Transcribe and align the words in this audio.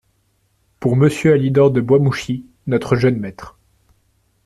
Pour 0.79 0.95
Monsieur 0.97 1.33
Alidor 1.33 1.69
de 1.69 1.79
Boismouchy, 1.79 2.43
notre 2.65 2.95
jeune 2.95 3.17
maître… 3.19 3.59